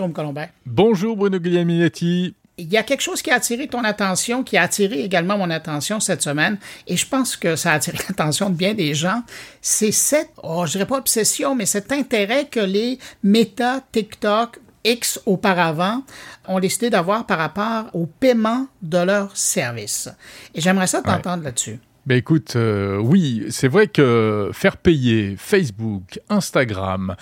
Jérôme. 0.00 0.34
Bonjour, 0.64 1.16
Bruno 1.16 1.38
Guglielminetti. 1.38 2.34
Il 2.56 2.70
y 2.70 2.76
a 2.76 2.82
quelque 2.82 3.00
chose 3.00 3.22
qui 3.22 3.30
a 3.30 3.36
attiré 3.36 3.68
ton 3.68 3.84
attention, 3.84 4.42
qui 4.42 4.56
a 4.56 4.62
attiré 4.62 5.00
également 5.00 5.38
mon 5.38 5.50
attention 5.50 5.98
cette 5.98 6.22
semaine, 6.22 6.58
et 6.86 6.96
je 6.96 7.06
pense 7.06 7.36
que 7.36 7.56
ça 7.56 7.72
a 7.72 7.74
attiré 7.74 7.98
l'attention 8.08 8.50
de 8.50 8.54
bien 8.54 8.74
des 8.74 8.94
gens. 8.94 9.22
C'est 9.62 9.92
cette, 9.92 10.30
oh, 10.42 10.66
je 10.66 10.72
dirais 10.72 10.86
pas 10.86 10.98
obsession, 10.98 11.54
mais 11.54 11.66
cet 11.66 11.92
intérêt 11.92 12.46
que 12.46 12.60
les 12.60 12.98
méta 13.22 13.82
TikTok 13.92 14.58
X 14.84 15.20
auparavant 15.26 16.02
ont 16.48 16.60
décidé 16.60 16.90
d'avoir 16.90 17.26
par 17.26 17.38
rapport 17.38 17.86
au 17.94 18.06
paiement 18.06 18.66
de 18.82 18.98
leurs 18.98 19.36
services. 19.36 20.08
Et 20.54 20.60
j'aimerais 20.60 20.86
ça 20.86 21.02
t'entendre 21.02 21.44
là-dessus. 21.44 21.78
Ben 22.06 22.16
écoute, 22.16 22.54
euh, 22.56 22.96
oui, 22.96 23.44
c'est 23.50 23.68
vrai 23.68 23.86
que 23.86 24.50
faire 24.54 24.78
payer 24.78 25.36
Facebook, 25.36 26.18
Instagram, 26.30 27.14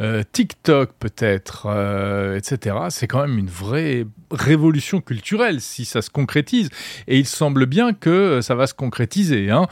euh, 0.00 0.22
TikTok 0.32 0.92
peut-être, 0.98 1.66
euh, 1.66 2.38
etc., 2.38 2.76
c'est 2.88 3.06
quand 3.06 3.20
même 3.20 3.36
une 3.36 3.50
vraie 3.50 4.06
révolution 4.30 5.02
culturelle 5.02 5.60
si 5.60 5.84
ça 5.84 6.00
se 6.00 6.08
concrétise. 6.08 6.70
Et 7.08 7.18
il 7.18 7.26
semble 7.26 7.66
bien 7.66 7.92
que 7.92 8.40
ça 8.40 8.54
va 8.54 8.66
se 8.66 8.72
concrétiser. 8.72 9.50
Hein. 9.50 9.66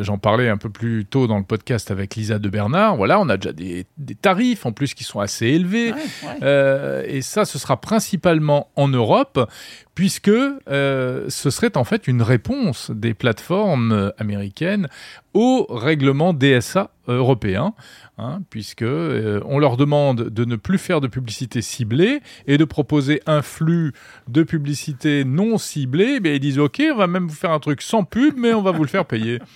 J'en 0.00 0.16
parlais 0.16 0.48
un 0.48 0.56
peu 0.56 0.70
plus 0.70 1.04
tôt 1.04 1.26
dans 1.26 1.36
le 1.36 1.44
podcast 1.44 1.90
avec 1.90 2.14
Lisa 2.14 2.38
de 2.38 2.48
Bernard. 2.48 2.96
Voilà, 2.96 3.20
on 3.20 3.28
a 3.28 3.36
déjà 3.36 3.52
des, 3.52 3.84
tarifs 4.22 4.64
en 4.64 4.72
plus 4.72 4.94
qui 4.94 5.04
sont 5.04 5.20
assez 5.20 5.48
élevés. 5.48 5.92
et 6.42 7.20
ça, 7.20 7.44
ce 7.44 7.58
sera 7.58 7.78
principalement 7.78 8.70
en 8.76 8.88
Europe 8.88 9.38
puisque 9.94 10.28
euh, 10.28 11.26
ce 11.28 11.50
serait 11.50 11.76
en 11.76 11.84
fait 11.84 12.08
une 12.08 12.22
réponse 12.22 12.90
des 12.90 13.14
plateformes 13.14 14.12
américaines 14.18 14.88
au 15.34 15.66
règlement 15.68 16.32
DSA 16.32 16.90
européen, 17.08 17.74
hein, 18.18 18.40
puisque 18.50 18.82
euh, 18.82 19.40
on 19.46 19.58
leur 19.58 19.76
demande 19.76 20.28
de 20.30 20.44
ne 20.44 20.56
plus 20.56 20.78
faire 20.78 21.00
de 21.00 21.08
publicité 21.08 21.60
ciblée 21.60 22.20
et 22.46 22.56
de 22.56 22.64
proposer 22.64 23.20
un 23.26 23.42
flux 23.42 23.92
de 24.28 24.42
publicité 24.42 25.24
non 25.24 25.58
ciblée. 25.58 26.20
Mais 26.20 26.36
ils 26.36 26.40
disent 26.40 26.58
OK, 26.58 26.82
on 26.92 26.96
va 26.96 27.06
même 27.06 27.26
vous 27.26 27.34
faire 27.34 27.50
un 27.50 27.60
truc 27.60 27.82
sans 27.82 28.04
pub, 28.04 28.34
mais 28.36 28.54
on 28.54 28.62
va 28.62 28.70
vous 28.70 28.82
le 28.82 28.88
faire 28.88 29.04
payer. 29.04 29.40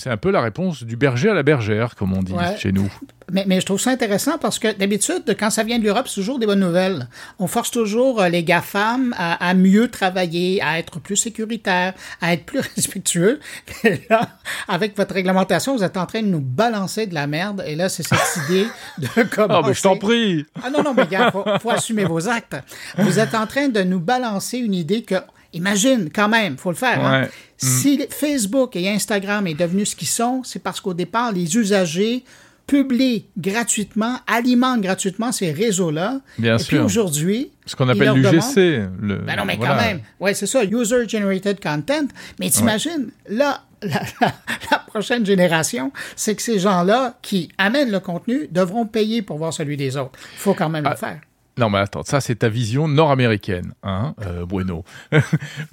C'est 0.00 0.10
un 0.10 0.16
peu 0.16 0.30
la 0.30 0.40
réponse 0.40 0.84
du 0.84 0.96
berger 0.96 1.28
à 1.28 1.34
la 1.34 1.42
bergère, 1.42 1.96
comme 1.96 2.16
on 2.16 2.22
dit 2.22 2.32
chez 2.56 2.70
nous. 2.70 2.88
Mais, 3.32 3.44
mais, 3.48 3.60
je 3.60 3.66
trouve 3.66 3.80
ça 3.80 3.90
intéressant 3.90 4.38
parce 4.38 4.60
que 4.60 4.72
d'habitude, 4.72 5.24
quand 5.38 5.50
ça 5.50 5.64
vient 5.64 5.80
de 5.80 5.84
l'Europe, 5.84 6.06
c'est 6.06 6.14
toujours 6.14 6.38
des 6.38 6.46
bonnes 6.46 6.60
nouvelles. 6.60 7.08
On 7.40 7.48
force 7.48 7.72
toujours 7.72 8.22
euh, 8.22 8.28
les 8.28 8.44
GAFAM 8.44 9.12
à, 9.18 9.44
à 9.44 9.54
mieux 9.54 9.90
travailler, 9.90 10.62
à 10.62 10.78
être 10.78 11.00
plus 11.00 11.16
sécuritaires, 11.16 11.94
à 12.22 12.32
être 12.32 12.44
plus 12.46 12.60
respectueux. 12.76 13.40
Et 13.82 14.00
là, 14.08 14.28
avec 14.68 14.96
votre 14.96 15.14
réglementation, 15.14 15.76
vous 15.76 15.82
êtes 15.82 15.96
en 15.96 16.06
train 16.06 16.22
de 16.22 16.28
nous 16.28 16.40
balancer 16.40 17.06
de 17.06 17.14
la 17.14 17.26
merde. 17.26 17.64
Et 17.66 17.74
là, 17.74 17.88
c'est 17.88 18.04
cette 18.06 18.44
idée 18.44 18.66
de 18.98 19.24
comment. 19.24 19.48
Ah, 19.58 19.62
mais 19.66 19.74
je 19.74 19.82
t'en 19.82 19.96
prie! 19.96 20.46
Ah 20.62 20.70
non, 20.70 20.84
non, 20.84 20.94
mais 20.94 21.06
gars, 21.08 21.32
faut, 21.32 21.44
faut 21.60 21.70
assumer 21.70 22.04
vos 22.04 22.28
actes. 22.28 22.56
Vous 22.98 23.18
êtes 23.18 23.34
en 23.34 23.46
train 23.48 23.68
de 23.68 23.82
nous 23.82 23.98
balancer 23.98 24.58
une 24.58 24.74
idée 24.74 25.02
que 25.02 25.16
Imagine, 25.52 26.10
quand 26.14 26.28
même, 26.28 26.56
faut 26.58 26.70
le 26.70 26.76
faire. 26.76 27.04
Hein. 27.04 27.26
Si 27.56 28.06
Facebook 28.10 28.76
et 28.76 28.88
Instagram 28.88 29.46
est 29.46 29.54
devenu 29.54 29.86
ce 29.86 29.96
qu'ils 29.96 30.08
sont, 30.08 30.42
c'est 30.44 30.62
parce 30.62 30.80
qu'au 30.80 30.94
départ, 30.94 31.32
les 31.32 31.56
usagers 31.56 32.24
publient 32.66 33.24
gratuitement, 33.36 34.18
alimentent 34.26 34.82
gratuitement 34.82 35.32
ces 35.32 35.50
réseaux-là. 35.50 36.20
Bien 36.38 36.56
et 36.56 36.58
sûr. 36.58 36.68
puis 36.68 36.78
aujourd'hui, 36.78 37.50
ce 37.64 37.74
qu'on 37.74 37.88
appelle 37.88 38.12
l'UGC. 38.12 38.88
Le... 39.00 39.16
Ben 39.26 39.36
non, 39.36 39.44
mais 39.44 39.56
quand 39.56 39.74
même. 39.74 40.00
Ouais, 40.20 40.34
c'est 40.34 40.46
ça, 40.46 40.62
User 40.64 41.08
Generated 41.08 41.60
Content. 41.60 42.06
Mais 42.38 42.50
t'imagines, 42.50 43.10
là, 43.28 43.62
la, 43.82 44.02
la, 44.20 44.78
prochaine 44.88 45.24
génération, 45.24 45.92
c'est 46.16 46.34
que 46.34 46.42
ces 46.42 46.58
gens-là 46.58 47.16
qui 47.22 47.48
amènent 47.58 47.92
le 47.92 48.00
contenu 48.00 48.48
devront 48.50 48.86
payer 48.86 49.22
pour 49.22 49.38
voir 49.38 49.52
celui 49.52 49.76
des 49.76 49.96
autres. 49.96 50.18
Il 50.34 50.38
faut 50.38 50.54
quand 50.54 50.68
même 50.68 50.84
le 50.84 50.90
ah, 50.90 50.96
faire. 50.96 51.20
Non, 51.58 51.70
mais 51.70 51.78
attends, 51.78 52.04
ça 52.04 52.20
c'est 52.20 52.36
ta 52.36 52.48
vision 52.48 52.86
nord-américaine, 52.86 53.74
hein, 53.82 54.14
euh, 54.24 54.46
Bueno. 54.46 54.84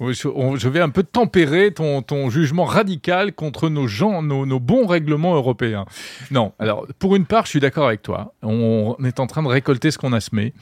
je 0.00 0.68
vais 0.68 0.80
un 0.80 0.88
peu 0.88 1.04
tempérer 1.04 1.72
ton, 1.72 2.02
ton 2.02 2.28
jugement 2.28 2.64
radical 2.64 3.32
contre 3.32 3.68
nos 3.68 3.86
gens, 3.86 4.20
nos, 4.20 4.58
bons 4.58 4.86
règlements 4.86 5.36
européens. 5.36 5.84
Non, 6.32 6.52
alors 6.58 6.88
pour 6.98 7.14
une 7.14 7.24
part, 7.24 7.44
je 7.44 7.50
suis 7.50 7.60
d'accord 7.60 7.86
avec 7.86 8.02
toi. 8.02 8.34
On 8.42 8.96
est 9.04 9.20
en 9.20 9.28
train 9.28 9.44
de 9.44 9.48
récolter 9.48 9.92
ce 9.92 9.98
qu'on 9.98 10.12
a 10.12 10.20
semé, 10.20 10.54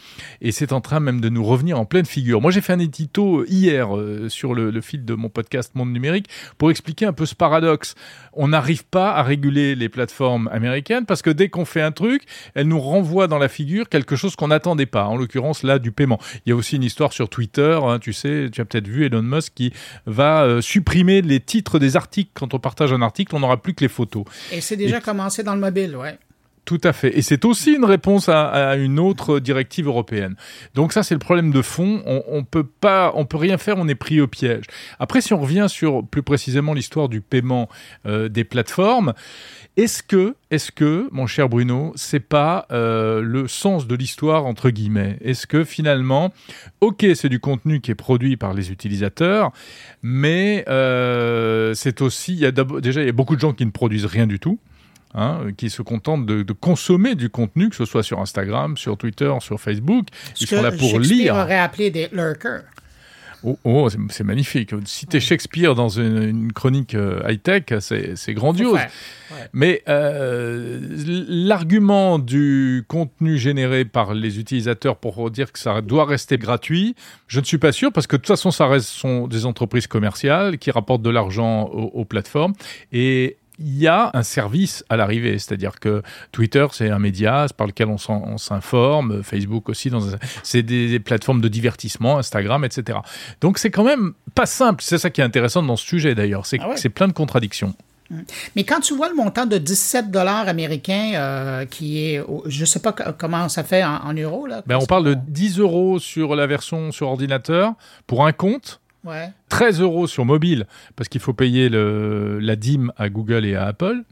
et 0.43 0.53
c'est 0.53 0.72
en 0.72 0.82
train 0.82 1.00
même 1.00 1.22
de 1.22 1.31
nous 1.31 1.44
revenir 1.44 1.81
en 1.81 1.87
pleine 1.87 2.04
figure. 2.04 2.43
Moi, 2.43 2.50
j'ai 2.50 2.60
fait 2.60 2.75
un 2.75 2.78
édito 2.78 3.47
hier 3.47 3.97
euh, 3.97 4.28
sur 4.28 4.53
le, 4.54 4.70
le 4.70 4.81
fil 4.82 5.06
de 5.06 5.15
mon 5.15 5.31
podcast 5.31 5.75
Monde 5.75 5.93
Numérique 5.93 6.28
pour 6.59 6.70
expliquer 6.70 7.06
un 7.06 7.15
peu 7.15 7.25
ce 7.25 7.34
paradoxe. 7.34 7.94
On 8.34 8.49
n'arrive 8.49 8.84
pas 8.84 9.15
à 9.15 9.22
réguler 9.22 9.75
les 9.75 9.88
plateformes 9.88 10.50
américaines 10.53 11.06
parce 11.06 11.22
que 11.22 11.31
dès 11.31 11.49
qu'on 11.49 11.65
fait 11.65 11.81
un 11.81 11.93
truc, 11.93 12.25
elles 12.54 12.69
nous 12.69 12.81
renvoient 12.81 13.26
dans 13.26 13.38
la 13.38 13.49
figure 13.49 13.88
quelque 13.88 14.16
chose 14.16 14.37
qu'on 14.37 14.49
n'attendait 14.49 14.84
pas 14.84 15.13
en 15.14 15.16
l'occurrence 15.16 15.62
là 15.62 15.78
du 15.78 15.92
paiement. 15.92 16.20
Il 16.44 16.50
y 16.50 16.52
a 16.52 16.56
aussi 16.56 16.76
une 16.76 16.82
histoire 16.82 17.12
sur 17.12 17.28
Twitter, 17.28 17.78
hein, 17.82 17.98
tu 17.98 18.12
sais, 18.12 18.48
tu 18.52 18.60
as 18.60 18.64
peut-être 18.64 18.88
vu 18.88 19.06
Elon 19.06 19.22
Musk 19.22 19.52
qui 19.54 19.72
va 20.06 20.42
euh, 20.42 20.60
supprimer 20.60 21.22
les 21.22 21.41
titres 21.41 21.78
des 21.78 21.97
articles. 21.97 22.30
Quand 22.34 22.54
on 22.54 22.58
partage 22.58 22.92
un 22.92 23.02
article, 23.02 23.34
on 23.34 23.41
n'aura 23.41 23.60
plus 23.60 23.75
que 23.75 23.84
les 23.84 23.88
photos. 23.88 24.25
Et 24.52 24.60
c'est 24.60 24.76
déjà 24.76 25.00
commencé 25.00 25.42
dans 25.42 25.54
le 25.54 25.60
mobile, 25.60 25.97
ouais. 25.97 26.19
Tout 26.64 26.80
à 26.82 26.94
fait. 26.94 27.19
Et 27.19 27.20
c'est 27.20 27.44
aussi 27.44 27.75
une 27.75 27.84
réponse 27.84 28.30
à, 28.30 28.76
une 28.76 28.98
autre 28.98 29.38
directive 29.38 29.86
européenne. 29.86 30.34
Donc 30.75 30.94
ça, 30.94 31.02
c'est 31.02 31.14
le 31.14 31.19
problème 31.19 31.50
de 31.50 31.60
fond. 31.60 32.02
On, 32.06 32.22
on 32.28 32.42
peut 32.42 32.64
pas, 32.64 33.12
on 33.16 33.26
peut 33.26 33.36
rien 33.36 33.58
faire. 33.58 33.76
On 33.76 33.86
est 33.86 33.94
pris 33.94 34.20
au 34.20 34.26
piège. 34.26 34.64
Après, 34.98 35.20
si 35.20 35.34
on 35.34 35.41
revient 35.41 35.66
sur 35.69 36.06
plus 36.06 36.22
précisément 36.22 36.72
l'histoire 36.72 37.10
du 37.10 37.20
paiement 37.20 37.69
euh, 38.06 38.30
des 38.30 38.44
plateformes, 38.44 39.12
est-ce 39.76 40.02
que, 40.02 40.36
est-ce 40.50 40.70
que, 40.70 41.08
mon 41.10 41.26
cher 41.26 41.48
Bruno, 41.48 41.92
c'est 41.97 42.20
pas 42.20 42.66
euh, 42.70 43.20
le 43.20 43.48
sens 43.48 43.86
de 43.86 43.94
l'histoire 43.96 44.46
entre 44.46 44.70
guillemets? 44.70 45.19
Est-ce 45.20 45.48
que 45.48 45.64
finalement, 45.64 46.32
ok, 46.81 47.04
c'est 47.14 47.28
du 47.28 47.41
contenu 47.41 47.81
qui 47.81 47.91
est 47.91 47.96
produit 47.96 48.36
par 48.36 48.54
les 48.54 48.70
utilisateurs, 48.70 49.50
mais 50.02 50.64
euh, 50.69 51.75
c'est 51.75 52.02
aussi, 52.02 52.34
il 52.34 52.38
y 52.38 52.46
a 52.46 52.52
déjà, 52.52 53.02
il 53.02 53.06
y 53.06 53.10
a 53.10 53.12
beaucoup 53.12 53.34
de 53.34 53.41
gens 53.41 53.52
qui 53.52 53.66
ne 53.66 53.72
produisent 53.72 54.06
rien 54.06 54.28
du 54.28 54.38
tout. 54.38 54.60
Hein, 55.16 55.52
qui 55.56 55.70
se 55.70 55.80
contentent 55.80 56.26
de, 56.26 56.42
de, 56.42 56.52
consommer 56.52 57.14
du 57.14 57.30
contenu, 57.30 57.70
que 57.70 57.76
ce 57.76 57.84
soit 57.84 58.02
sur 58.02 58.20
Instagram, 58.20 58.76
sur 58.76 58.97
Twitter, 58.97 59.32
sur 59.38 59.60
Facebook. 59.60 60.08
Ils 60.41 60.48
sont 60.48 60.60
là 60.60 60.72
pour 60.72 60.98
lire. 60.98 61.36
aurait 61.36 61.56
appelé 61.56 61.92
des 61.92 62.08
lurkers. 62.10 62.64
Oh, 63.44 63.58
oh 63.64 63.88
c'est 64.08 64.25
magnifique. 64.25 64.75
Citer 64.86 65.20
Shakespeare 65.20 65.75
dans 65.75 65.88
une, 65.88 66.52
chronique 66.52 66.94
euh, 66.94 67.20
high-tech, 67.28 67.64
c'est 67.78 68.34
grandiose. 68.34 68.80
Mais 69.52 69.82
euh, 69.88 70.80
l'argument 71.28 72.19
du 72.19 72.84
contenu 72.88 73.36
généré 73.36 73.84
par 73.84 74.14
les 74.14 74.38
utilisateurs 74.41 74.96
pour 74.96 75.31
dire 75.31 75.52
que 75.52 75.58
ça 75.58 75.81
doit 75.82 76.06
rester 76.06 76.38
gratuit, 76.38 76.94
je 77.28 77.41
ne 77.41 77.44
suis 77.44 77.58
pas 77.58 77.72
sûr 77.72 77.92
parce 77.92 78.06
que 78.06 78.16
de 78.16 78.22
toute 78.22 78.28
façon, 78.28 78.50
ça 78.50 78.66
reste 78.66 78.88
sont 78.88 79.28
des 79.28 79.46
entreprises 79.46 79.86
commerciales 79.86 80.58
qui 80.58 80.70
rapportent 80.70 81.02
de 81.02 81.10
l'argent 81.10 81.64
aux, 81.64 81.91
aux 82.00 82.04
plateformes 82.04 82.54
et 82.92 83.36
il 83.59 83.78
y 83.78 83.87
a 83.87 84.10
un 84.15 84.22
service 84.22 84.84
à 84.88 84.97
l'arrivée, 84.97 85.38
c'est-à-dire 85.38 85.78
que 85.78 86.03
Twitter, 86.32 86.66
c'est 86.72 86.91
un 86.91 86.98
média 86.98 87.47
par 87.56 87.66
lequel 87.66 87.88
on 87.88 88.38
s'informe, 88.38 89.22
Facebook 89.22 89.69
aussi, 89.69 89.91
c'est 90.42 90.62
des, 90.62 90.98
plateformes 91.00 91.41
de 91.41 91.48
divertissement, 91.48 92.19
Instagram, 92.19 92.64
etc. 92.64 92.98
Donc 93.41 93.59
c'est 93.59 93.70
quand 93.70 93.84
même 93.84 94.14
pas 94.34 94.47
simple, 94.47 94.82
c'est 94.82 94.98
ça 94.98 95.10
qui 95.10 95.20
est 95.20 95.25
intéressant 95.25 95.62
dans 95.62 95.76
ce 95.76 95.87
sujet 95.87 96.14
d'ailleurs, 96.14 96.47
c'est 96.47 96.59
ah 96.60 96.75
plein 96.94 97.09
de 97.09 97.12
contradictions. 97.12 97.75
Mmh. 98.10 98.19
Mais 98.56 98.64
quand 98.64 98.81
tu 98.81 98.94
vois 98.94 99.09
le 99.09 99.14
montant 99.14 99.47
de 99.47 99.56
17 99.56 100.10
dollars 100.10 100.48
américains 100.48 101.12
euh, 101.14 101.64
qui 101.64 102.04
est, 102.04 102.22
je 102.47 102.60
ne 102.60 102.66
sais 102.66 102.81
pas 102.81 102.93
comment 102.93 103.48
ça 103.48 103.64
fait 103.64 103.82
en, 103.82 104.12
euros. 104.12 104.47
Là, 104.47 104.62
ben 104.66 104.78
on 104.81 104.87
parle 104.87 105.04
de 105.04 105.14
10 105.14 105.59
euros 105.59 105.98
sur 105.98 106.37
la 106.37 106.47
version 106.47 106.93
sur 106.93 107.09
ordinateur 107.09 107.72
pour 108.06 108.26
un 108.26 108.32
compte 108.32 108.81
13 109.48 109.81
euros 109.81 110.06
sur 110.06 110.25
mobile, 110.25 110.66
parce 110.97 111.09
qu'il 111.09 111.20
faut 111.20 111.32
payer 111.32 111.69
le, 111.69 112.38
la 112.41 112.56
dîme 112.56 112.92
à 112.97 113.09
Google 113.09 113.44
et 113.44 113.54
à 113.54 113.66
Apple. 113.66 114.03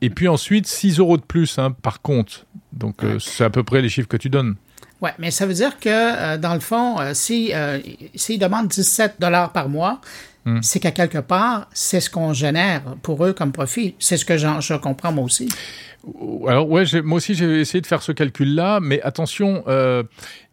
et 0.00 0.10
puis 0.10 0.28
ensuite, 0.28 0.66
6 0.66 0.98
euros 0.98 1.16
de 1.16 1.22
plus 1.22 1.58
hein, 1.58 1.72
par 1.82 2.00
compte. 2.02 2.46
Donc, 2.72 3.04
euh, 3.04 3.18
c'est 3.18 3.44
à 3.44 3.50
peu 3.50 3.62
près 3.62 3.82
les 3.82 3.88
chiffres 3.88 4.08
que 4.08 4.16
tu 4.16 4.30
donnes. 4.30 4.56
Oui, 5.00 5.10
mais 5.18 5.30
ça 5.30 5.46
veut 5.46 5.54
dire 5.54 5.78
que, 5.78 5.88
euh, 5.88 6.38
dans 6.38 6.54
le 6.54 6.60
fond, 6.60 7.00
euh, 7.00 7.12
si, 7.14 7.52
s'ils 8.14 8.38
demandent 8.38 8.68
17 8.68 9.16
dollars 9.18 9.52
par 9.52 9.68
mois, 9.68 10.00
hmm. 10.44 10.60
c'est 10.62 10.80
qu'à 10.80 10.92
quelque 10.92 11.18
part, 11.18 11.68
c'est 11.72 12.00
ce 12.00 12.08
qu'on 12.08 12.32
génère 12.32 12.82
pour 13.02 13.24
eux 13.24 13.32
comme 13.32 13.52
profit. 13.52 13.94
C'est 13.98 14.16
ce 14.16 14.24
que 14.24 14.38
je 14.38 14.76
comprends 14.76 15.12
moi 15.12 15.24
aussi. 15.24 15.48
Alors, 16.46 16.68
ouais, 16.68 16.84
moi 17.02 17.16
aussi, 17.16 17.34
j'ai 17.34 17.60
essayé 17.60 17.80
de 17.80 17.86
faire 17.86 18.02
ce 18.02 18.12
calcul-là, 18.12 18.80
mais 18.80 19.00
attention, 19.02 19.64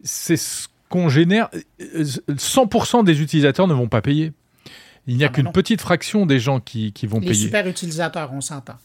c'est 0.02 0.36
ce 0.36 0.66
qu'on 0.92 1.08
génère, 1.08 1.48
100% 1.80 3.02
des 3.02 3.22
utilisateurs 3.22 3.66
ne 3.66 3.72
vont 3.72 3.88
pas 3.88 4.02
payer. 4.02 4.32
Il 5.06 5.16
n'y 5.16 5.24
a 5.24 5.28
ah, 5.28 5.30
qu'une 5.30 5.50
petite 5.50 5.80
fraction 5.80 6.26
des 6.26 6.38
gens 6.38 6.60
qui, 6.60 6.92
vont 7.04 7.18
payer. 7.18 7.32
Les 7.32 7.34
super 7.34 7.66
utilisateurs, 7.66 8.30
on 8.34 8.42
s'entend. 8.42 8.76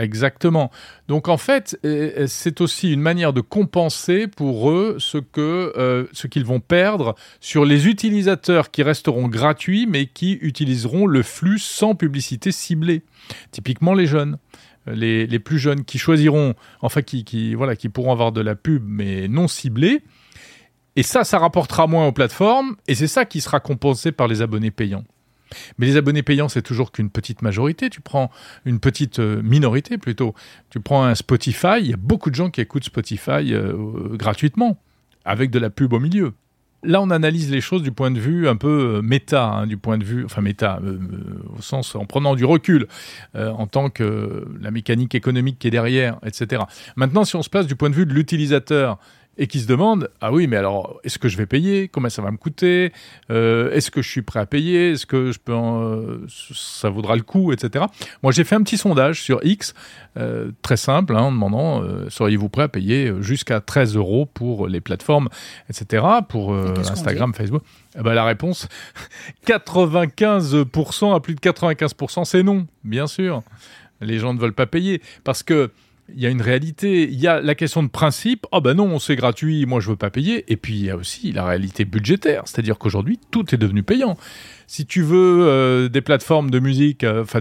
Exactement. 0.00 0.72
Donc 1.06 1.28
en 1.28 1.36
fait, 1.36 1.78
euh, 1.84 2.10
euh, 2.18 2.26
c'est 2.26 2.60
aussi 2.60 2.92
une 2.92 3.00
manière 3.00 3.32
de 3.32 3.40
compenser 3.40 4.26
pour 4.26 4.68
eux 4.68 4.96
ce 4.98 5.18
que 5.18 5.72
euh, 5.76 6.06
ce 6.12 6.26
qu'ils 6.26 6.44
vont 6.44 6.58
perdre 6.58 7.14
sur 7.38 7.64
les 7.64 7.86
utilisateurs 7.86 8.72
qui 8.72 8.82
resteront 8.82 9.28
gratuits 9.28 9.86
mais 9.88 10.06
qui 10.06 10.32
utiliseront 10.42 11.06
le 11.06 11.22
flux 11.22 11.60
sans 11.60 11.94
publicité 11.94 12.50
ciblée. 12.50 13.02
Typiquement 13.52 13.94
les 13.94 14.06
jeunes. 14.06 14.38
Les, 14.86 15.38
plus 15.38 15.58
jeunes 15.58 15.82
qui 15.82 15.96
choisiront, 15.96 16.54
enfin 16.82 17.00
qui, 17.00 17.24
qui, 17.24 17.54
voilà, 17.54 17.74
qui 17.74 17.88
pourront 17.88 18.12
avoir 18.12 18.32
de 18.32 18.42
la 18.42 18.54
pub 18.54 18.82
mais 18.86 19.28
non 19.28 19.48
ciblée, 19.48 20.02
Et 20.96 21.02
ça, 21.02 21.24
ça 21.24 21.38
rapportera 21.38 21.86
moins 21.86 22.06
aux 22.06 22.12
plateformes, 22.12 22.76
et 22.86 22.94
c'est 22.94 23.08
ça 23.08 23.24
qui 23.24 23.40
sera 23.40 23.60
compensé 23.60 24.12
par 24.12 24.28
les 24.28 24.42
abonnés 24.42 24.70
payants. 24.70 25.04
Mais 25.78 25.86
les 25.86 25.96
abonnés 25.96 26.22
payants, 26.22 26.48
c'est 26.48 26.62
toujours 26.62 26.92
qu'une 26.92 27.10
petite 27.10 27.42
majorité. 27.42 27.90
Tu 27.90 28.00
prends 28.00 28.30
une 28.64 28.80
petite 28.80 29.18
euh, 29.18 29.42
minorité 29.42 29.98
plutôt. 29.98 30.34
Tu 30.70 30.80
prends 30.80 31.04
un 31.04 31.14
Spotify, 31.14 31.78
il 31.80 31.90
y 31.90 31.94
a 31.94 31.98
beaucoup 31.98 32.30
de 32.30 32.34
gens 32.34 32.50
qui 32.50 32.60
écoutent 32.60 32.84
Spotify 32.84 33.52
euh, 33.52 34.16
gratuitement, 34.16 34.78
avec 35.24 35.50
de 35.50 35.58
la 35.58 35.70
pub 35.70 35.92
au 35.92 36.00
milieu. 36.00 36.32
Là, 36.86 37.00
on 37.00 37.08
analyse 37.08 37.50
les 37.50 37.62
choses 37.62 37.82
du 37.82 37.92
point 37.92 38.10
de 38.10 38.20
vue 38.20 38.46
un 38.46 38.56
peu 38.56 38.96
euh, 38.96 39.02
méta, 39.02 39.46
hein, 39.46 39.66
du 39.66 39.78
point 39.78 39.96
de 39.96 40.04
vue, 40.04 40.24
enfin 40.26 40.42
méta, 40.42 40.80
au 41.56 41.62
sens 41.62 41.94
en 41.94 42.04
prenant 42.04 42.34
du 42.34 42.44
recul, 42.44 42.88
en 43.34 43.66
tant 43.66 43.88
que 43.88 44.46
la 44.60 44.70
mécanique 44.70 45.14
économique 45.14 45.58
qui 45.58 45.68
est 45.68 45.70
derrière, 45.70 46.18
etc. 46.26 46.64
Maintenant, 46.96 47.24
si 47.24 47.36
on 47.36 47.42
se 47.42 47.48
place 47.48 47.66
du 47.66 47.74
point 47.74 47.88
de 47.88 47.94
vue 47.94 48.04
de 48.04 48.12
l'utilisateur, 48.12 48.98
et 49.38 49.46
qui 49.46 49.60
se 49.60 49.66
demandent 49.66 50.10
ah 50.20 50.32
oui 50.32 50.46
mais 50.46 50.56
alors 50.56 51.00
est-ce 51.04 51.18
que 51.18 51.28
je 51.28 51.36
vais 51.36 51.46
payer? 51.46 51.88
Combien 51.88 52.10
ça 52.10 52.22
va 52.22 52.30
me 52.30 52.36
coûter? 52.36 52.92
Euh, 53.30 53.70
est-ce 53.72 53.90
que 53.90 54.02
je 54.02 54.08
suis 54.08 54.22
prêt 54.22 54.40
à 54.40 54.46
payer? 54.46 54.92
Est-ce 54.92 55.06
que 55.06 55.32
je 55.32 55.38
peux 55.38 55.52
euh, 55.52 56.26
ça 56.28 56.90
vaudra 56.90 57.16
le 57.16 57.22
coup 57.22 57.52
etc 57.52 57.84
moi 58.22 58.32
j'ai 58.32 58.44
fait 58.44 58.54
un 58.54 58.62
petit 58.62 58.76
sondage 58.76 59.22
sur 59.22 59.40
X 59.44 59.74
euh, 60.16 60.50
très 60.62 60.76
simple 60.76 61.16
hein, 61.16 61.22
en 61.22 61.32
demandant 61.32 61.82
seriez-vous 62.08 62.48
prêt 62.48 62.64
à 62.64 62.68
payer 62.68 63.12
jusqu'à 63.20 63.60
13 63.60 63.96
euros 63.96 64.26
pour 64.26 64.68
les 64.68 64.80
plateformes 64.80 65.28
etc 65.68 66.04
pour 66.28 66.54
Instagram 66.54 67.34
Facebook. 67.34 67.62
Eh 67.98 68.02
ben, 68.02 68.14
la 68.14 68.24
réponse 68.24 68.68
95% 69.46 71.14
à 71.14 71.20
plus 71.20 71.34
de 71.34 71.40
95% 71.40 72.24
c'est 72.24 72.42
non 72.42 72.66
bien 72.84 73.06
sûr. 73.06 73.42
Les 74.00 74.18
gens 74.18 74.34
ne 74.34 74.38
veulent 74.38 74.54
pas 74.54 74.66
payer 74.66 75.00
parce 75.22 75.42
que 75.42 75.70
il 76.12 76.20
y 76.20 76.26
a 76.26 76.30
une 76.30 76.42
réalité, 76.42 77.04
il 77.04 77.18
y 77.18 77.26
a 77.26 77.40
la 77.40 77.54
question 77.54 77.82
de 77.82 77.88
principe, 77.88 78.46
oh 78.52 78.60
ben 78.60 78.74
non, 78.74 78.98
c'est 78.98 79.16
gratuit, 79.16 79.64
moi 79.66 79.80
je 79.80 79.90
veux 79.90 79.96
pas 79.96 80.10
payer, 80.10 80.44
et 80.52 80.56
puis 80.56 80.74
il 80.74 80.84
y 80.84 80.90
a 80.90 80.96
aussi 80.96 81.32
la 81.32 81.46
réalité 81.46 81.84
budgétaire, 81.84 82.42
c'est-à-dire 82.46 82.78
qu'aujourd'hui 82.78 83.18
tout 83.30 83.54
est 83.54 83.58
devenu 83.58 83.82
payant. 83.82 84.16
Si 84.66 84.86
tu 84.86 85.02
veux 85.02 85.46
euh, 85.46 85.88
des 85.88 86.00
plateformes 86.02 86.50
de 86.50 86.58
musique, 86.58 87.04
euh, 87.04 87.22
enfin 87.22 87.40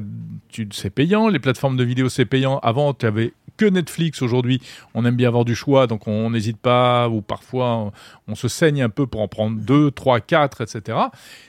c'est 0.71 0.89
payant, 0.89 1.27
les 1.27 1.39
plateformes 1.39 1.77
de 1.77 1.83
vidéo 1.83 2.09
c'est 2.09 2.25
payant. 2.25 2.59
Avant 2.59 2.93
tu 2.93 3.05
avais 3.05 3.33
que 3.57 3.65
Netflix 3.65 4.21
aujourd'hui. 4.21 4.61
On 4.93 5.05
aime 5.05 5.15
bien 5.15 5.27
avoir 5.27 5.45
du 5.45 5.55
choix, 5.55 5.87
donc 5.87 6.07
on 6.07 6.29
n'hésite 6.29 6.57
pas, 6.57 7.09
ou 7.09 7.21
parfois 7.21 7.91
on, 8.27 8.35
se 8.35 8.47
saigne 8.47 8.81
un 8.81 8.89
peu 8.89 9.05
pour 9.05 9.21
en 9.21 9.27
prendre 9.27 9.59
deux, 9.59 9.91
trois, 9.91 10.19
quatre, 10.19 10.61
etc. 10.61 10.97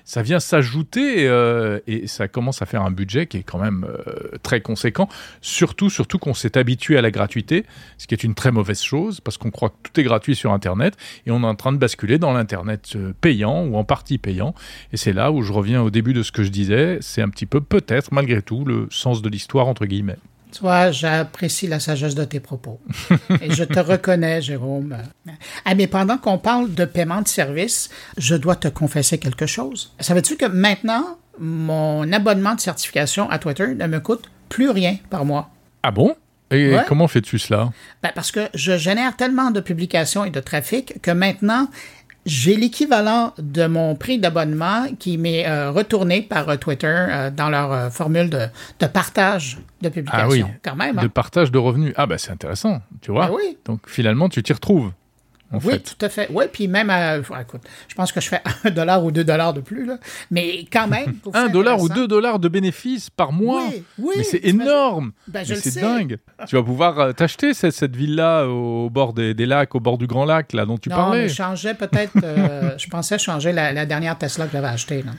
Ça 0.05 0.23
vient 0.23 0.39
s'ajouter 0.39 1.27
euh, 1.27 1.81
et 1.87 2.07
ça 2.07 2.29
commence 2.29 2.61
à 2.61 2.67
faire 2.67 2.83
un 2.83 2.91
budget 2.91 3.27
qui 3.27 3.39
est 3.39 3.43
quand 3.43 3.59
même 3.59 3.87
euh, 3.89 4.37
très 4.43 4.61
conséquent. 4.61 5.09
Surtout, 5.41 5.89
surtout 5.89 6.19
qu'on 6.19 6.35
s'est 6.35 6.59
habitué 6.59 6.99
à 6.99 7.03
la 7.03 7.11
gratuité, 7.11 7.65
ce 7.97 8.07
qui 8.07 8.15
est 8.15 8.23
une 8.23 8.35
très 8.35 8.53
mauvaise 8.53 8.83
chose 8.83 9.21
parce 9.21 9.39
qu'on 9.39 9.51
croit 9.51 9.71
que 9.71 9.77
tout 9.83 10.01
est 10.01 10.05
gratuit 10.05 10.37
sur 10.37 10.53
Internet 10.53 10.97
et 11.27 11.31
on 11.31 11.43
est 11.43 11.47
en 11.47 11.55
train 11.55 11.73
de 11.73 11.79
basculer 11.79 12.19
dans 12.19 12.33
l'Internet 12.33 12.93
euh, 12.97 13.13
payant 13.21 13.65
ou 13.65 13.77
en 13.77 13.85
partie 13.85 14.19
payant. 14.19 14.55
Et 14.93 14.97
c'est 14.97 15.13
là 15.13 15.33
où 15.33 15.43
je 15.43 15.53
reviens 15.53 15.83
au 15.83 15.91
début 15.91 16.13
de 16.13 16.23
ce 16.23 16.33
que 16.33 16.43
je 16.43 16.51
disais. 16.51 16.99
C'est 17.01 17.23
un 17.23 17.29
petit 17.31 17.47
peu 17.47 17.61
peut-être 17.61 18.13
malgré 18.13 18.43
tout 18.43 18.65
le 18.65 18.89
sens 18.91 19.23
de 19.23 19.29
l'histoire 19.29 19.69
entre 19.69 19.87
guillemets. 19.87 20.19
Toi, 20.59 20.93
j'apprécie 20.93 21.67
la 21.67 21.81
sagesse 21.81 22.15
de 22.15 22.25
tes 22.25 22.41
propos. 22.41 22.81
Et 23.41 23.51
je 23.51 23.65
te 23.65 23.81
reconnais, 23.81 24.41
Jérôme. 24.41 24.97
Ah, 25.65 25.75
mais 25.75 25.87
pendant 25.87 26.17
qu'on 26.17 26.39
parle 26.39 26.73
de 26.75 26.85
paiement 26.85 27.23
de 27.23 27.29
service, 27.29 27.91
je 28.17 28.37
dois 28.37 28.57
te 28.57 28.69
confesser 28.69 29.19
quelque 29.19 29.47
chose. 29.47 29.93
Savais-tu 29.99 30.37
que 30.37 30.47
maintenant, 30.47 31.19
mon 31.39 32.11
abonnement 32.13 32.55
de 32.55 32.61
certification 32.61 33.29
à 33.31 33.39
Twitter 33.39 33.75
ne 33.75 33.87
me 33.87 33.99
coûte 34.01 34.31
plus 34.49 34.71
rien 34.71 34.97
par 35.11 35.25
mois? 35.25 35.51
Ah 35.83 35.91
bon? 35.91 36.15
Et 36.51 36.77
comment 36.87 37.09
fais-tu 37.09 37.39
cela? 37.39 37.73
Ben 38.03 38.13
parce 38.15 38.31
que 38.31 38.49
je 38.55 38.77
génère 38.77 39.17
tellement 39.17 39.51
de 39.51 39.61
publications 39.61 40.25
et 40.25 40.31
de 40.31 40.39
trafic 40.41 41.01
que 41.03 41.11
maintenant, 41.11 41.69
j'ai 42.27 42.57
l'équivalent 42.57 43.33
de 43.39 43.67
mon 43.67 43.95
prix 43.95 44.19
d'abonnement 44.19 44.87
qui 44.99 45.19
m'est 45.19 45.47
euh, 45.47 45.71
retourné 45.71 46.23
par 46.23 46.49
euh, 46.49 46.57
Twitter 46.57 46.87
euh, 46.87 47.31
dans 47.31 47.51
leur 47.51 47.93
formule 47.93 48.31
de, 48.31 48.47
de, 48.81 48.87
partage 48.87 49.59
de 49.83 49.89
publication. 49.89 50.27
Ah 50.27 50.31
oui, 50.31 50.45
quand 50.63 50.77
même. 50.77 50.99
Hein. 50.99 51.03
De 51.03 51.09
partage 51.09 51.51
de 51.51 51.59
revenus. 51.59 51.93
Ah 51.97 52.07
ben 52.07 52.19
c'est 52.19 52.31
intéressant, 52.31 52.81
tu 53.01 53.11
vois. 53.11 53.27
Ben 53.27 53.35
oui. 53.35 53.59
Donc 53.65 53.89
finalement, 53.89 54.29
tu 54.29 54.43
t'y 54.43 54.53
retrouves 54.53 54.93
oui, 55.65 55.81
tout 55.81 56.05
à 56.05 56.09
fait. 56.09 56.29
Oui, 56.31 56.45
puis 56.53 56.69
même, 56.69 56.91
à, 56.91 57.19
écoute, 57.19 57.63
je 57.89 57.95
pense 57.95 58.13
que 58.13 58.21
je 58.21 58.29
fais 58.29 58.41
un 58.65 58.71
dollar 58.71 59.05
ou 59.05 59.11
deux 59.11 59.25
dollars 59.25 59.55
de 59.55 59.61
plus, 59.61 59.85
là. 59.85 59.99
mais 60.31 60.65
quand 60.73 60.89
même. 60.89 61.17
un 61.35 61.49
dollar 61.49 61.81
ou 61.81 61.89
deux 61.89 62.09
dollars 62.09 62.39
de 62.39 62.49
bénéfices 62.49 63.11
par 63.11 63.33
mois. 63.33 63.63
Oui, 63.69 63.85
oui. 63.99 64.15
Mais 64.19 64.25
c'est 64.25 64.45
énorme. 64.45 65.13
Ben, 65.29 65.45
c'est 65.45 65.81
dingue. 65.81 66.19
tu 66.49 66.57
vas 66.57 66.63
pouvoir 66.63 66.99
euh, 66.99 67.13
t'acheter 67.13 67.55
cette, 67.55 67.75
cette 67.75 67.97
ville-là 67.97 68.47
au 68.47 68.91
bord 68.91 69.13
des, 69.13 69.35
lacs, 69.35 69.75
au 69.75 69.81
bord 69.81 69.99
du 69.99 70.07
Grand 70.07 70.25
Lac, 70.25 70.53
là, 70.53 70.67
dont 70.67 70.79
tu 70.79 70.89
parlais. 70.89 71.23
Non, 71.23 71.29
je 71.29 71.35
changeais 71.35 71.75
peut-être. 71.75 72.13
Euh, 72.23 72.77
je 72.79 72.89
pensais 72.89 73.19
changer 73.19 73.53
la, 73.53 73.87
dernière 73.87 74.17
Tesla 74.19 74.47
que 74.47 74.53
j'avais 74.53 74.69
achetée. 74.69 75.03
Là. 75.03 75.13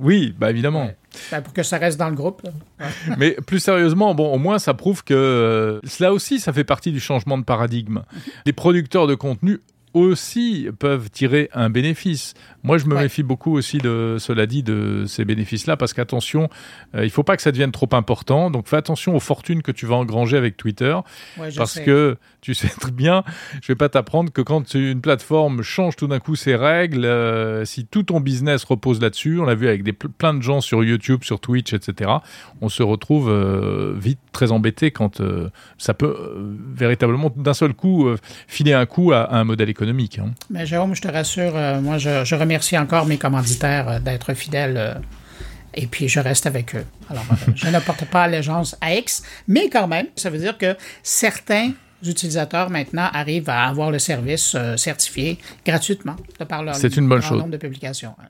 Oui, 0.00 0.34
bah 0.38 0.50
évidemment. 0.50 0.90
Ben, 1.30 1.42
pour 1.42 1.52
que 1.52 1.62
ça 1.62 1.78
reste 1.78 1.98
dans 1.98 2.08
le 2.08 2.14
groupe. 2.14 2.42
Mais 3.18 3.32
plus 3.46 3.58
sérieusement, 3.58 4.14
bon, 4.14 4.32
au 4.32 4.38
moins 4.38 4.58
ça 4.58 4.74
prouve 4.74 5.04
que 5.04 5.14
euh, 5.14 5.80
cela 5.84 6.12
aussi, 6.12 6.40
ça 6.40 6.52
fait 6.52 6.64
partie 6.64 6.92
du 6.92 7.00
changement 7.00 7.38
de 7.38 7.44
paradigme. 7.44 8.02
Les 8.46 8.52
producteurs 8.52 9.06
de 9.06 9.14
contenu 9.14 9.60
aussi 9.94 10.68
peuvent 10.78 11.10
tirer 11.10 11.48
un 11.52 11.70
bénéfice. 11.70 12.34
Moi, 12.64 12.76
je 12.76 12.86
me 12.86 12.94
méfie 12.96 13.22
beaucoup 13.22 13.56
aussi 13.56 13.78
de, 13.78 14.16
cela 14.18 14.46
dit, 14.46 14.62
de 14.62 15.04
ces 15.06 15.24
bénéfices-là, 15.24 15.76
parce 15.76 15.92
qu'attention, 15.92 16.50
euh, 16.94 17.02
il 17.02 17.06
ne 17.06 17.10
faut 17.10 17.22
pas 17.22 17.36
que 17.36 17.42
ça 17.42 17.52
devienne 17.52 17.72
trop 17.72 17.88
important. 17.92 18.50
Donc, 18.50 18.66
fais 18.66 18.76
attention 18.76 19.14
aux 19.14 19.20
fortunes 19.20 19.62
que 19.62 19.72
tu 19.72 19.86
vas 19.86 19.94
engranger 19.96 20.36
avec 20.36 20.56
Twitter, 20.56 20.96
parce 21.56 21.78
que 21.80 22.16
tu 22.40 22.54
sais 22.54 22.68
très 22.68 22.90
bien, 22.90 23.24
je 23.62 23.68
vais 23.68 23.76
pas 23.76 23.88
t'apprendre 23.88 24.32
que 24.32 24.42
quand 24.42 24.74
une 24.74 25.00
plateforme 25.00 25.62
change 25.62 25.96
tout 25.96 26.08
d'un 26.08 26.18
coup 26.18 26.36
ses 26.36 26.56
règles, 26.56 27.04
euh, 27.04 27.64
si 27.64 27.86
tout 27.86 28.02
ton 28.02 28.20
business 28.20 28.64
repose 28.64 29.00
là-dessus, 29.00 29.38
on 29.40 29.44
l'a 29.44 29.54
vu 29.54 29.68
avec 29.68 29.82
des, 29.82 29.92
plein 29.92 30.34
de 30.34 30.42
gens 30.42 30.60
sur 30.60 30.84
YouTube, 30.84 31.22
sur 31.22 31.40
Twitch, 31.40 31.72
etc., 31.72 32.10
on 32.60 32.68
se 32.68 32.82
retrouve 32.82 33.28
euh, 33.30 33.94
vite 33.96 34.18
très 34.32 34.52
embêté 34.52 34.90
quand 34.90 35.22
ça 35.78 35.94
peut 35.94 36.14
véritablement 36.74 37.32
d'un 37.34 37.54
seul 37.54 37.72
coup 37.72 38.08
filer 38.46 38.72
un 38.72 38.86
coup 38.86 39.12
à, 39.12 39.34
un 39.34 39.44
modèle 39.44 39.68
économique. 39.68 39.77
Hein. 40.18 40.32
Mais 40.50 40.66
Jérôme, 40.66 40.94
je 40.94 41.02
te 41.02 41.08
rassure, 41.08 41.54
moi 41.80 41.98
je, 41.98 42.24
je 42.24 42.34
remercie 42.34 42.76
encore 42.76 43.06
mes 43.06 43.18
commanditaires 43.18 43.88
euh, 43.88 43.98
d'être 43.98 44.34
fidèles 44.34 44.76
euh, 44.76 44.94
et 45.74 45.86
puis 45.86 46.08
je 46.08 46.20
reste 46.20 46.46
avec 46.46 46.74
eux. 46.74 46.84
Alors, 47.10 47.24
euh, 47.30 47.52
je 47.54 47.68
ne 47.68 47.78
porte 47.80 48.04
pas 48.06 48.24
allégeance 48.24 48.76
à 48.80 48.94
X, 48.94 49.22
mais 49.46 49.68
quand 49.68 49.86
même, 49.86 50.06
ça 50.16 50.30
veut 50.30 50.38
dire 50.38 50.56
que 50.56 50.76
certains 51.02 51.72
utilisateurs 52.04 52.70
maintenant 52.70 53.08
arrivent 53.12 53.50
à 53.50 53.64
avoir 53.64 53.90
le 53.90 53.98
service 53.98 54.56
certifié 54.76 55.36
gratuitement 55.66 56.14
de 56.38 56.44
par 56.44 56.62
leur, 56.62 56.76
C'est 56.76 56.96
une 56.96 57.08
bonne 57.08 57.22
nombre 57.28 57.48
de 57.48 57.56
publications. 57.56 58.14
Hein. 58.20 58.28